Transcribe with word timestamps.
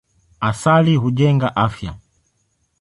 Asali 0.49 0.95
hujenga 1.03 1.53
afya. 1.65 1.91